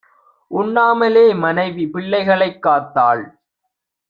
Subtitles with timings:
[0.51, 3.23] உண்ணாமலே மனைவி பிள்ளைகளைக் காத்தாள்.